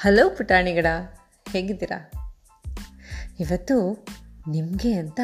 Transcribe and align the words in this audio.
Hello 0.00 0.30
ಪುಟಾಣಿಗಡ, 0.30 0.86
ಹೇಗಿದ್ದೀರಾ? 1.48 2.10
ಇವತ್ತು 3.40 4.06
ನಿಮಗೆ 4.50 4.92
ಅಂತ 4.92 5.20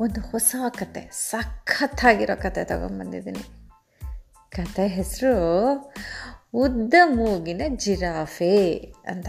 ಒಂದು 0.00 0.20
ಹೊಸ 0.20 0.54
ಕತೆ, 0.68 1.10
ಸಖತ್ತಾಗಿರೋ 1.12 2.36
ಕತೆ 2.42 2.64
ತಗೊಂಬಂದಿದ್ದೀನಿ. 2.64 3.38
ಕತೆ 4.50 4.86
ಹೆಸರು 4.86 5.72
ಉದ್ದ 6.54 6.94
ಮೂಗಿನ 7.04 7.62
ಜಿರಾಫೆ 7.68 8.76
ಅಂತ. 9.06 9.28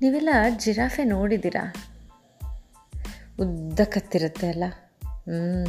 ನೀವೆಲ್ಲ 0.00 0.28
ಜಿರಾಫೆ 0.56 1.04
ನೋಡಿದ್ದೀರಾ? 1.04 1.74
ಉದ್ದ 3.40 3.80
ಕತ್ತಿರುತ್ತೆ 3.84 4.48
ಅಲ್ಲ? 4.48 4.64
ಹ್ಞೂ 5.04 5.66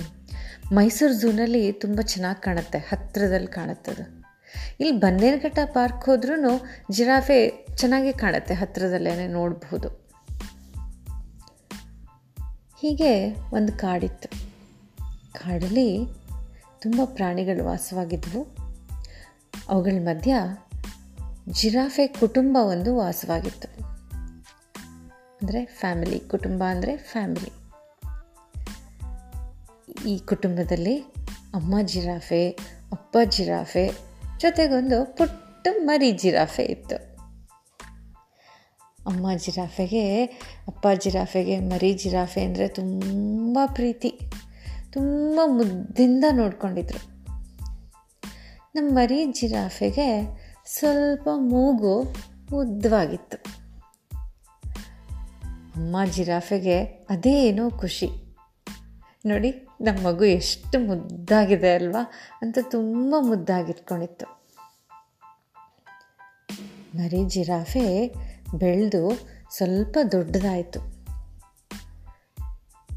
ಮೈಸೂರು 0.76 1.14
ಝೂನಲ್ಲಿ 1.14 1.72
ತುಂಬ 1.72 2.00
ಚೆನ್ನಾಗಿ 2.02 2.42
ಕಾಣುತ್ತೆ 2.42 2.78
ಹತ್ತಿರದಲ್ಲಿ 2.78 3.48
ಕಾಣುತ್ತದು. 3.48 4.21
ಇಲ್ಲಿ 4.82 5.00
ಬನ್ನೇರುಘಟ್ಟ 5.00 5.60
ಪಾರ್ಕ್ 5.66 6.06
ಹೋದ್ರೂ 6.06 6.66
ಜಿರಾಫೆ 6.92 7.68
ಚೆನ್ನಾಗಿ 7.76 8.14
ಕಾಣುತ್ತೆ 8.14 8.54
ಹತ್ತಿರದಲ್ಲೇ 8.54 9.28
ನೋಡಬಹುದು 9.28 10.02
ಹೀಗೆ 12.80 13.34
ಒಂದು 13.34 13.74
ಕಾಡಿತ್ತು. 13.74 14.30
ಕಾಡಲ್ಲಿ 15.34 16.06
ತುಂಬ 16.80 17.02
ಪ್ರಾಣಿಗಳು 17.06 17.66
ವಾಸವಾಗಿದ್ವು. 17.66 18.48
ಅವುಗಳ 19.70 19.98
ಮಧ್ಯ 20.00 20.36
ಜಿರಾಫೆ 21.50 22.08
ಕುಟುಂಬ 22.08 22.58
ಒಂದು 22.62 22.96
ವಾಸವಾಗಿತ್ತು. 22.96 23.84
ಅಂದರೆ 25.42 25.66
ಫ್ಯಾಮಿಲಿ, 25.66 26.20
ಕುಟುಂಬ 26.20 26.64
ಅಂದರೆ 26.64 26.98
ಫ್ಯಾಮಿಲಿ. 26.98 27.52
ಈ 30.10 30.18
ಕುಟುಂಬದಲ್ಲಿ 30.20 31.00
ಅಮ್ಮ 31.54 31.76
ಜಿರಾಫೆ, 31.82 32.50
ಅಪ್ಪ 32.92 33.18
ಜಿರಾಫೆ 33.30 34.11
ಜೊತೆಗೊಂದು 34.42 35.06
ಪುಟ್ಟ 35.18 35.68
ಮರಿ 35.84 36.12
ಜಿರಾಫೆ 36.12 36.64
ಇತ್ತು. 36.64 36.96
ಅಮ್ಮ 39.08 39.38
ಜಿರಾಫೆಗೆ, 39.38 40.26
ಅಪ್ಪ 40.68 40.88
ಜಿರಾಫೆಗೆ 41.00 41.60
ಮರಿ 41.60 41.94
ಜಿರಾಫೆ 41.94 42.44
ಅಂದರೆ 42.44 42.68
ತುಂಬ 42.68 43.60
ಪ್ರೀತಿ. 43.74 44.20
ತುಂಬ 44.94 45.40
ಮುದ್ದಿಂದ 45.46 46.24
ನೋಡ್ಕೊಂಡಿದ್ರು. 46.32 47.12
ನಮ್ಮ 48.76 48.96
ಮರಿ 48.96 49.26
ಜಿರಾಫೆಗೆ 49.26 50.40
ಸ್ವಲ್ಪ 50.66 51.30
ಮೂಗು 51.36 52.00
ಉದ್ದವಾಗಿತ್ತು. 52.54 53.38
ಅಮ್ಮ 55.76 55.98
ಜಿರಾಫೆಗೆ 56.12 56.84
ಅದೇನೋ 56.84 57.70
ಖುಷಿ. 57.70 58.10
ನೋಡಿ 59.26 59.68
ನಮ್ಮ 59.82 60.08
ಮಗು 60.08 60.26
ಎಷ್ಟು 60.26 60.80
ಮುದ್ದಾಗಿದೆ 60.80 61.76
ಅಲ್ವಾ 61.76 62.12
ಅಂತ 62.42 62.58
ತುಂಬ 62.62 63.16
ಮುದ್ದಾಗಿಟ್ಕೊಂಡಿತ್ತು. 63.20 64.42
ಮರಿ 66.96 67.26
ಜಿರಾಫೆ 67.26 68.08
ಬೆಳೆದು 68.56 69.28
ಸ್ವಲ್ಪ 69.50 69.98
ದೊಡ್ಡದಾಯಿತು. 70.12 70.80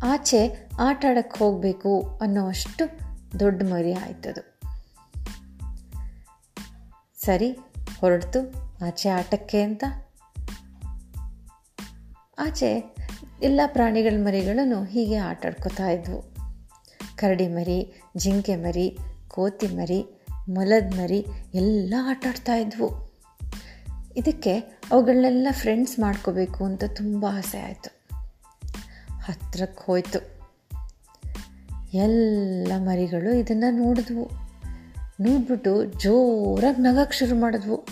ಆಚೆ 0.03 0.71
ಆಟ 0.81 1.05
ಆಡಕ್ಕೆ 1.09 1.39
ಹೋಗಬೇಕು 1.39 2.19
ಅನ್ನೋ 2.23 2.47
ಅಷ್ಟು 2.47 2.85
ದೊಡ್ಡ 3.41 3.63
ಮರಿ 3.63 3.93
ಆಯ್ತದು 3.93 4.55
ಸರಿ, 7.19 7.53
ಹೊರಡ್ತು, 8.01 8.53
ಆಚೆ 8.87 9.09
ಆಟಕ್ಕೆ 9.09 9.63
ಅಂತ. 9.63 9.85
ಆಚೆ 12.39 12.97
ಎಲ್ಲ 13.43 13.61
ಪ್ರಾಣಿಗಳ 13.67 14.15
ಮರಿಗಳನ್ನು 14.19 14.85
ಹೀಗೆ 14.85 15.17
ಆಟಾಡ್ಕೋತಾ 15.17 15.89
ಇದ್ವು. 15.89 16.34
ಕರಡಿ 17.17 17.49
ಮರಿ, 17.49 18.03
ಜಿಂಕೆ 18.17 18.57
ಮರಿ, 18.57 18.99
ಕೋತಿ 19.29 19.67
ಮರಿ, 19.67 20.25
ಮೊಲದ 20.49 20.95
ಮರಿ, 20.95 21.27
ಎಲ್ಲ 21.55 21.95
ಆಟಾಡ್ತಾ 22.07 22.55
ಇದ್ವು. 22.55 23.15
ಇದಕ್ಕೆ 24.17 24.59
ಅವುಗಳನ್ನೆಲ್ಲ 24.91 25.49
ಫ್ರೆಂಡ್ಸ್ 25.53 25.99
ಮಾಡ್ಕೋಬೇಕು 25.99 26.65
ಅಂತ 26.65 26.85
ತುಂಬ 26.97 27.27
ಆಸೆ 27.33 27.61
ಆಯಿತು. 27.61 28.05
ಹತ್ರಕ್ಕೆ 29.19 29.85
ಹೋಯ್ತು. 29.87 30.35
ಎಲ್ಲ 31.95 32.73
ಮರಿಗಳು 32.77 33.35
ಇದನ್ನು 33.35 33.71
ನೋಡಿದ್ವು. 33.71 34.31
ನೋಡ್ಬಿಟ್ಟು 35.21 35.85
ಜೋರಾಗಿ 35.85 36.83
ನಗಕ್ಕೆ 36.83 37.19
ಶುರು 37.19 37.41
ಮಾಡಿದ್ವು. 37.41 37.87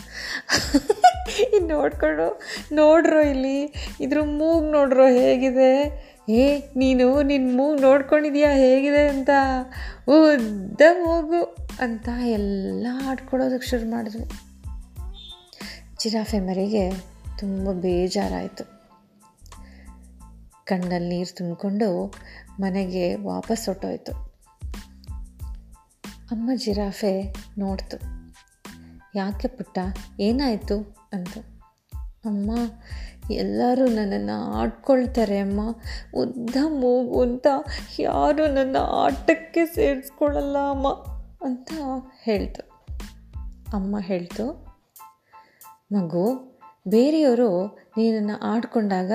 ನೋಡ್ಕೊಂಡು 1.69 2.41
ನೋಡ್ರೋ 2.73 3.21
ಇಲ್ಲಿ, 3.21 3.75
ಇದ್ರ 4.01 4.21
ಮೂಗು 4.21 4.73
ನೋಡ್ರೋ 4.73 5.07
ಹೇಗಿದೆ. 5.07 6.12
ಏ, 6.29 6.61
ನೀನು 6.77 7.23
ನಿನ್ನ 7.23 7.57
ಮೂಗು 7.57 7.81
ನೋಡ್ಕೊಂಡಿದ್ಯಾ? 7.81 8.51
ಹೇಗಿದೆ 8.51 9.09
ಅಂತ? 9.09 9.31
ಉದ್ದ 10.09 10.81
ಮೂಗು 10.93 11.57
ಅಂತ 11.81 12.09
ಎಲ್ಲ 12.25 12.87
ಆಡ್ಕೊಳ್ಳೋದಕ್ಕೆ 13.07 13.69
ಶುರು 13.69 13.91
ಮಾಡಿದ್ವಿ. 13.91 14.25
ಜಿರಾಫೆ 15.99 16.41
ಮರಿಗೆ 16.41 16.91
ತುಂಬ 17.39 17.73
ಬೇಜಾರಾಯಿತು. 17.73 18.65
ಕಣ್ಣಲ್ಲಿ 20.65 21.09
ನೀರು 21.09 21.35
ತುಂಬಿಕೊಂಡು 21.35 22.15
ಮನೆಗೆ 22.61 23.15
ವಾಪಸ್ 23.15 23.67
ಹೊಟ್ಟೋಯ್ತು 23.67 24.13
ಅಮ್ಮ 26.31 26.51
ಜಿರಾಫೆ 26.55 27.35
ನೋಡ್ತು. 27.59 27.97
ಯಾಕೆ 29.15 29.49
ಪುಟ್ಟ? 29.49 29.79
ಏನಾಯಿತು? 30.21 30.97
ಅಂತ. 31.13 31.52
ಅಮ್ಮ, 32.25 32.51
ಎಲ್ಲರೂ 33.35 33.85
ನನ್ನನ್ನು 33.87 34.37
ಆಡ್ಕೊಳ್ತಾರೆ 34.59 35.37
ಅಮ್ಮ. 35.39 35.61
ಉದ್ದ 36.15 36.57
ಮೂಗು 36.81 37.19
ಅಂತ 37.21 37.47
ಯಾರೂ 37.99 38.45
ನನ್ನ 38.47 38.77
ಆಟಕ್ಕೆ 39.01 39.63
ಸೇರಿಸ್ಕೊಳ್ಳಲ್ಲ 39.67 40.57
ಅಮ್ಮ 40.71 40.89
ಅಂತ 41.47 41.73
ಹೇಳ್ತು. 42.23 42.63
ಅಮ್ಮ 43.75 44.01
ಹೇಳ್ತು, 44.01 44.45
ಮಗು, 45.93 46.25
ಬೇರೆಯವರು 46.89 47.49
ನೀನನ್ನು 47.97 48.37
ಆಡ್ಕೊಂಡಾಗ, 48.53 49.13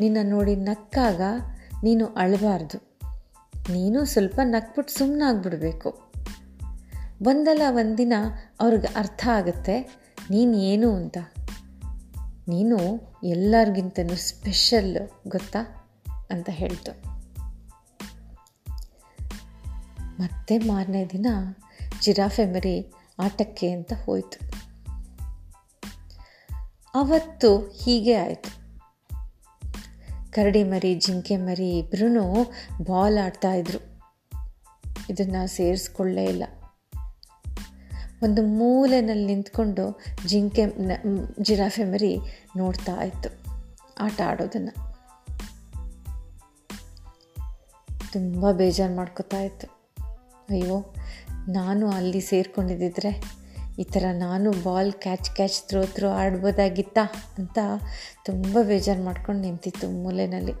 ನಿನ್ನ 0.00 0.18
ನೋಡಿ 0.24 0.56
ನಕ್ಕಾಗ 0.68 1.22
ನೀನು 1.82 2.06
ಅಳಬಾರ್ದು. 2.14 2.78
ನೀನು 3.70 4.00
ಸ್ವಲ್ಪ 4.04 4.38
ನಕ್ಬಿಟ್ಟು 4.44 4.92
ಸುಮ್ಮನಾಗ್ಬಿಡ್ಬೇಕು 4.98 5.90
ಒಂದಲ್ಲ 7.26 7.62
ಒಂದಿನ 7.72 8.14
ಅವ್ರಿಗೆ 8.60 8.90
ಅರ್ಥ 8.96 9.22
ಆಗುತ್ತೆ, 9.38 9.76
ನೀನು 10.30 10.54
ಏನು 10.72 10.90
ಅಂತ. 10.96 11.18
ನೀನು 12.48 12.78
ಎಲ್ಲರಿಗಿಂತನೂ 13.24 14.14
ಸ್ಪೆಷಲ್ 14.14 14.96
ಗೊತ್ತಾ 15.28 15.90
ಅಂತ 16.30 16.48
ಹೇಳ್ತು. 16.50 17.14
ಮತ್ತೆ 20.18 20.58
ಮಾರನೇ 20.58 21.04
ದಿನ 21.04 21.26
ಜಿರಾಫೆ 22.02 22.46
ಮರಿ 22.46 22.92
ಆಟಕ್ಕೆ 23.18 23.70
ಅಂತ 23.70 23.92
ಹೋಯಿತು. 24.04 24.54
ಅವತ್ತು 26.94 27.58
ಹೀಗೆ 27.58 28.14
ಆಯಿತು. 28.14 28.64
ಕರಡಿ 30.32 30.64
ಮರಿ, 30.64 30.94
ಜಿಂಕೆ 30.94 31.36
ಮರಿ 31.36 31.78
ಇಬ್ಬರೂ 31.78 32.44
ಬಾಲ್ 32.84 33.18
ಆಡ್ತಾಯಿದ್ರು 33.18 34.02
ಇದನ್ನು 35.10 35.46
ಸೇರಿಸ್ಕೊಳ್ಳೇ 35.46 36.24
ಇಲ್ಲ. 36.24 36.44
ಒಂದು 38.22 38.42
ಮೂಲೆಯಲ್ಲಿ 38.42 39.26
ನಿಂತ್ಕೊಂಡು 39.26 40.00
ಜಿಂಕೆ 40.26 40.62
ಜಿರಾಫೆ 41.42 41.84
ಮರಿ 41.84 42.18
ನೋಡ್ತಾ 42.56 43.02
ಇತ್ತು. 43.02 43.28
ಆಟ 44.00 44.20
ಆಡೋದನ್ನು. 44.20 44.94
ತುಂಬ 48.12 48.50
ಬೇಜಾರು 48.50 48.96
ಮಾಡ್ಕೋತಾ 48.96 49.40
ಇತ್ತು. 49.40 49.66
ಅಯ್ಯೋ, 50.50 50.94
ನಾನು 51.48 51.90
ಅಲ್ಲಿ 51.90 52.20
ಸೇರ್ಕೊಂಡಿದ್ದಿದ್ರೆ 52.20 53.44
ಈ 53.78 53.82
ಥರ 53.82 54.04
ನಾನು 54.12 54.50
ball 54.52 54.92
catch 54.92 55.30
catch, 55.30 55.68
throw 55.68 55.84
throw 55.84 56.10
ಆಡ್ಬೋದಾಗಿತ್ತಾ 56.10 57.00
ಅಂತ 57.38 57.58
ತುಂಬ 58.24 58.58
ಬೇಜಾರು 58.62 59.04
ಮಾಡ್ಕೊಂಡು 59.04 59.42
ನಿಂತಿತ್ತು 59.42 59.90
ಮೂಲೆಯಲ್ಲಿ 59.90 60.52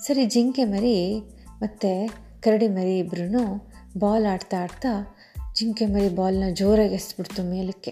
ಸರಿ, 0.00 0.26
ಜಿಂಕೆ 0.26 0.64
ಮರಿ 0.64 1.20
ಮತ್ತು 1.60 2.08
ಕರಡಿ 2.42 2.68
ಮರಿ 2.68 2.98
ಇಬ್ಬರೂ 2.98 3.68
ಬಾಲ್ 3.98 4.26
ಆಡ್ತಾ 4.26 4.56
ಆಡ್ತಾ 4.62 5.15
ಜಿಂಕೆ 5.56 5.86
ಮರಿ 5.86 6.08
ಬಾಲ್ನ 6.08 6.44
ಜೋರಾಗಿ 6.54 6.94
ಎಸ್ಬಿಡ್ತು 6.94 7.42
ಮೇಲಕ್ಕೆ 7.42 7.90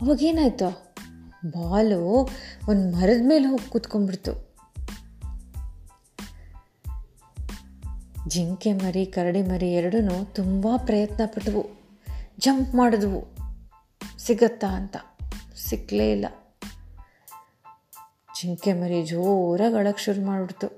ಅವಾಗೇನಾಯ್ತು 0.00 0.94
ಬಾಲು 1.50 2.28
ಒಂದು 2.68 2.96
ಮರದ 2.96 3.28
ಮೇಲೆ 3.28 3.46
ಹೋಗಿ 3.46 3.70
ಕೂತ್ಕೊಂಡ್ಬಿಡ್ತು. 3.70 4.54
ಜಿಂಕೆ 8.28 8.72
ಮರಿ, 8.72 9.06
ಕರಡಿ 9.06 9.42
ಮರಿ 9.42 9.72
ಎರಡೂ 9.72 10.24
ತುಂಬ 10.24 10.68
ಪ್ರಯತ್ನ 10.76 11.20
ಪಟ್ಟವು 11.26 11.66
ಜಂಪ್ 12.38 12.74
ಮಾಡಿದ್ವು. 12.74 13.24
ಸಿಗತ್ತಾ 14.18 14.66
ಅಂತ. 14.66 14.96
ಸಿಕ್ಕಲೇ 15.56 16.12
ಇಲ್ಲ. 16.12 16.26
ಜಿಂಕೆ 18.42 18.72
ಮರಿ 18.72 19.02
ಜೋರಾಗಿ 19.02 19.74
ಅಳಕ್ಕೆ 19.74 20.04
ಶುರು 20.04 20.26
ಮಾಡಿಬಿಡ್ತು. 20.26 20.68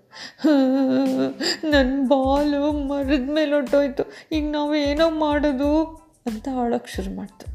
ನನ್ನ 1.70 2.06
ಬಾಲು 2.08 2.72
ಮರದ 2.88 3.30
ಮೇಲೆ 3.34 3.52
ಹೊಟ್ಟೋಯ್ತು 3.52 4.02
ಈಗ 4.32 4.44
ನಾವು 4.50 4.74
ಏನೋ 4.74 5.10
ಮಾಡೋದು 5.10 5.84
ಅಂತ 6.26 6.48
ಅಳಕ್ಕೆ 6.62 6.92
ಶುರು 6.96 7.16
ಮಾಡ್ತು. 7.16 7.46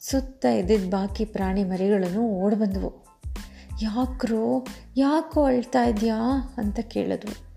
ಸುತ್ತ 0.00 0.44
ಇದ್ದಿದ್ದ 0.44 0.90
ಬಾಕಿ 0.90 1.24
ಪ್ರಾಣಿ 1.24 1.64
ಮರಿಗಳನ್ನು 1.64 2.20
ಓಡಿ 2.20 2.56
ಬಂದವು 2.56 2.90
ಯಾಕ್ರೋ, 3.82 4.66
ಯಾಕೋ 4.96 5.44
ಅಳ್ತಾ 5.44 5.84
ಇದೆಯಾ 5.84 6.18
ಅಂತ 6.56 6.80
ಕೇಳಿದ್ವು. 6.80 7.49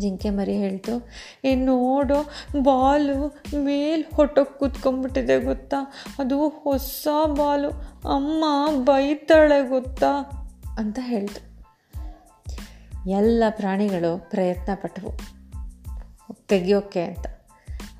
ಜಿಂಕೆ 0.00 0.30
ಮರಿ 0.30 0.56
ಹೇಳ್ತು. 0.56 1.08
ಏ, 1.44 1.54
ನೋಡು, 1.54 2.30
ಬಾಲು 2.62 3.42
ಮೇಲೆ 3.62 4.16
ಹೊಟ್ಟೋಗಿ 4.16 4.58
ಕೂತ್ಕೊಂಡ್ಬಿಟ್ಟಿದೆ 4.58 5.44
ಗೊತ್ತಾ? 5.44 5.76
ಅದು 6.18 6.48
ಹೊಸ 6.48 7.08
ಬಾಲು. 7.26 7.70
ಅಮ್ಮ 8.14 8.44
ಬೈತಾಳೆ 8.84 9.68
ಗೊತ್ತಾ? 9.68 10.20
ಅಂತ 10.78 10.98
ಹೇಳ್ತು. 11.02 11.56
ಎಲ್ಲ 13.10 13.44
ಪ್ರಾಣಿಗಳು 13.50 14.30
ಪ್ರಯತ್ನ 14.30 14.72
ಪಟ್ಟವು 14.82 15.36
ತೆಗಿಯೋಕ್ಕೆ 16.48 17.00
ಅಂತ. 17.02 17.26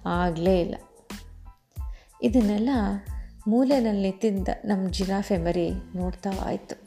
ಆಗಲೇ 0.07 0.61
ಇಲ್ಲ. 0.61 0.75
ಇದನ್ನೆಲ್ಲ 2.23 2.71
ಮೂಲೆಯಲ್ಲಿ 3.49 4.13
ತಿಂದ 4.13 4.49
ನಮ್ಮ 4.65 4.91
ಜಿರಾಫೆ 4.91 5.37
ಮರಿ 5.37 5.71
ನೋಡ್ತಾ 5.71 6.31
ಆಯಿತು. 6.43 6.87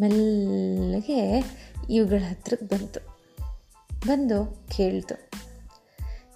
ಮೆಲ್ಲಗೆ 0.00 1.40
ಇವುಗಳ 1.90 2.22
ಹತ್ರಕ್ಕೆ 2.30 2.66
ಬಂತು. 2.66 3.00
ಬಂದು 4.06 4.66
ಕೇಳ್ತು. 4.76 5.30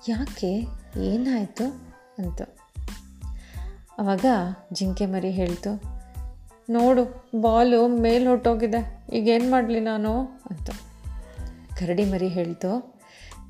ಯಾಕೆ 0.09 0.67
ಏನಾಯಿತು 1.01 1.65
ಅಂತ. 2.19 2.43
ಆವಾಗ 3.99 4.25
ಜಿಂಕೆ 4.73 5.07
ಮರಿ 5.07 5.31
ಹೇಳ್ತು, 5.31 5.83
ನೋಡು, 6.71 7.31
ಬಾಲು 7.41 7.89
ಮೇಲೆ 7.89 8.27
ಹೊಟ್ಟೋಗಿದೆ 8.27 9.05
ಈಗೇನು 9.13 9.51
ಮಾಡಲಿ 9.51 9.81
ನಾನು? 9.81 10.23
ಅಂತ. 10.23 10.71
ಕರಡಿ 11.79 12.05
ಮರಿ 12.05 12.29
ಹೇಳ್ತು, 12.29 13.01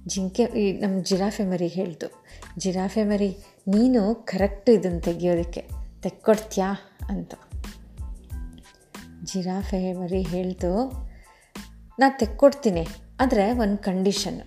ಜಿಂಕೆ, 0.06 0.42
ಈ 0.42 0.80
ನಮ್ಮ 0.80 1.04
ಜಿರಾಫೆ 1.04 1.44
ಮರಿ 1.44 1.66
ಹೇಳ್ತು. 1.66 2.24
ಜಿರಾಫೆ 2.58 3.04
ಮರಿ, 3.04 3.36
ನೀನು 3.68 4.14
ಕರೆಕ್ಟ್ 4.14 4.70
ಇದನ್ನು 4.70 5.00
ತೆಗಿಯೋದಕ್ಕೆ, 5.00 5.68
ತೆಕ್ಕೊಡ್ತೀಯಾ? 6.02 6.74
ಅಂತ. 7.08 7.34
ಜಿರಾಫೆ 9.24 9.92
ಮರಿ 9.92 10.22
ಹೇಳ್ತು 10.22 11.07
ನಾನು 11.98 12.18
ತೆಕ್ಕೊಡ್ತೀನಿ. 12.18 12.86
ಆದರೆ 13.20 13.52
ಒಂದು 13.52 13.78
ಕಂಡೀಷನ್ 13.78 14.42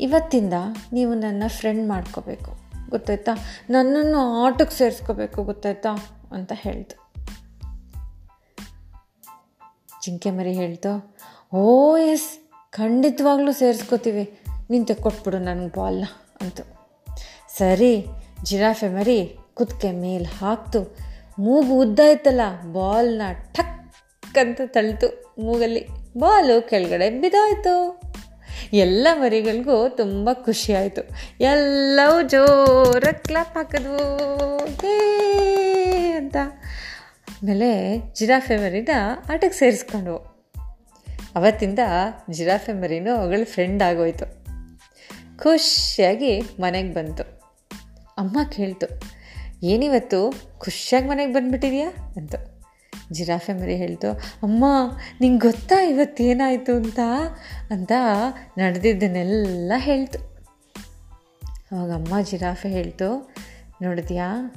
ಇವತ್ತಿಂದ 0.00 0.52
ನೀವು 0.92 1.14
ನನ್ನ 1.14 1.42
ಫ್ರೆಂಡ್ 1.46 1.88
ಮಾಡ್ಕೋಬೇಕು. 1.88 2.56
ಗೊತ್ತಾಯ್ತಾ? 2.90 3.32
ನನ್ನನ್ನು 3.70 4.44
ಆಟಕ್ಕೆ 4.44 4.76
ಸೇರಿಸ್ಕೋಬೇಕು 4.76 5.44
ಗೊತ್ತಾಯ್ತಾ? 5.44 6.20
ಅಂತ 6.32 6.52
ಹೇಳ್ದು. 6.54 7.06
ಜಿಂಕೆ 10.04 10.30
ಮರಿ 10.30 10.52
ಹೇಳ್ತು 10.52 11.16
ಓ 11.54 11.96
ಎಸ್ 11.98 12.38
ಖಂಡಿತವಾಗ್ಲೂ 12.72 13.52
ಸೇರಿಸ್ಕೋತೀವಿ. 13.52 14.40
ನೀನು 14.70 14.84
ತೆಕ್ಕೊಟ್ಬಿಡು 14.84 15.38
ನನಗೆ 15.38 15.78
ಬಾಲ್ನ 15.78 16.04
ಅಂತು. 16.40 16.62
ಸರಿ, 17.58 18.06
ಜಿರಾಫೆ 18.42 18.88
ಮರಿ 18.88 19.38
ಕುದಕೆ 19.54 19.92
ಮೇಲೆ 19.92 20.24
ಹಾಕ್ತು. 20.24 20.96
ಮೂಗು 21.38 21.78
ಉದ್ದ 21.78 22.00
ಇತ್ತಲ್ಲ 22.00 22.72
ಬಾಲ್ನ 22.72 23.22
ಠಕ್ 23.52 23.85
ಅಂತ 24.38 24.60
ತಳ್ತು 24.66 25.34
ಮೂಗಲ್ಲಿ 25.38 25.86
ಬಾಲು 26.18 26.68
ಕೆಳಗಡೆ 26.68 27.10
ಬಿದ್ದಾಯಿತು. 27.10 28.00
ಎಲ್ಲ 28.72 29.08
ಮರಿಗಳಿಗೂ 29.14 29.88
ತುಂಬ 29.88 30.30
ಖುಷಿ 30.32 30.74
ಆಯಿತು. 30.74 31.02
ಎಲ್ಲವೂ 31.40 32.22
ಜೋರಾಗಿ 32.22 33.22
ಕ್ಲಾಪ್ 33.22 33.56
ಹಾಕಿದ್ವು. 33.56 34.66
ಏ 34.86 36.10
ಅಂತ. 36.12 36.36
ಆಮೇಲೆ 37.28 37.98
ಜಿರಾಫೆ 38.14 38.56
ಮರಿನ 38.56 38.88
ಆಟಕ್ಕೆ 39.30 39.58
ಸೇರಿಸ್ಕೊಂಡ್ವು. 39.58 40.16
ಅವತ್ತಿಂದ 41.36 41.78
ಜಿರಾಫೆ 42.30 42.72
ಮರಿನೂ 42.72 43.14
ಅವಳ 43.14 43.44
ಫ್ರೆಂಡ್ 43.44 43.82
ಆಗೋಯ್ತು. 43.82 44.46
ಖುಷಿಯಾಗಿ 45.38 46.40
ಮನೆಗೆ 46.40 46.92
ಬಂತು. 46.92 47.22
ಅಮ್ಮ 48.18 48.38
ಕೇಳ್ತು, 48.56 49.00
ಏನಿವತ್ತು? 49.66 50.34
ಖುಷಿಯಾಗಿ 50.58 51.08
ಮನೆಗೆ 51.08 51.32
ಬಂದುಬಿಟ್ಟಿದ್ಯಾ? 51.32 51.90
ಅಂತ. 52.16 52.34
ಜಿರಾಫೆ 53.12 53.52
ಮರಿ 53.52 53.76
ಹೇಳ್ತು, 53.76 54.10
ಅಮ್ಮ, 54.42 54.64
ನಿಂಗೆ 55.20 55.38
ಗೊತ್ತಾ 55.38 55.82
ಇವತ್ತೇನಾಯಿತು 55.82 56.76
ಅಂತ? 56.76 56.98
ಅಂತ 57.70 57.92
ನಡೆದಿದ್ದನ್ನೆಲ್ಲ 58.58 59.72
ಹೇಳ್ತು. 59.76 60.18
ಅವಾಗ 61.72 61.92
ಅಮ್ಮ 61.92 62.20
ಜಿರಾಫೆ 62.20 62.68
ಹೇಳ್ತು, 62.68 63.34
ನೋಡಿದ್ಯಾ, 63.82 64.54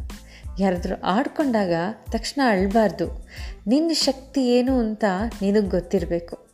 ಯಾರಾದರೂ 0.60 1.02
ಆಡ್ಕೊಂಡಾಗ 1.02 1.72
ತಕ್ಷಣ 2.12 2.42
ಅಳಬಾರ್ದು. 2.46 3.28
ನಿನ್ನ 3.68 3.92
ಶಕ್ತಿ 3.94 4.48
ಏನು 4.58 4.80
ಅಂತ 4.80 5.04
ನಿನಗೆ 5.42 5.70
ಗೊತ್ತಿರಬೇಕು. 5.70 6.50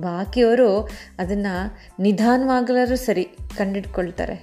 ಬಾಕಿಯವರು 0.00 0.88
ಅದನ್ನು 1.18 1.78
ನಿಧಾನವಾಗಲಾರು 2.02 2.96
ಸರಿ 2.96 3.28
ಕಂಡಿಡ್ಕೊಳ್ತಾರೆ. 3.56 4.34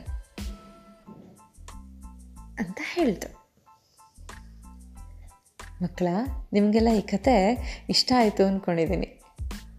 ಅಂತ 2.59 2.77
ಹೇಳ್ತು. 2.81 3.42
ಮಕ್ಕಳ, 5.83 6.07
ನಿಮಗೆಲ್ಲ 6.53 6.89
ಈ 6.89 7.01
ಕತೆ 7.01 7.35
ಇಷ್ಟ 7.89 8.13
ಆಯಿತು 8.17 8.43
ಅಂದ್ಕೊಂಡಿದ್ದೀನಿ 8.45 9.21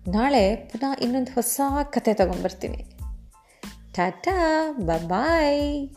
ನಾಳೆ 0.09 0.56
ಪುನಃ 0.56 1.05
ಇನ್ನೊಂದು 1.05 1.33
ಹೊಸ 1.33 1.61
ಕತೆ 1.91 2.15
ತೊಗೊಂಬರ್ತೀನಿ 2.15 2.85
ಟಾಟಾ 3.95 4.73
ಬಾಯ್ 5.06 5.89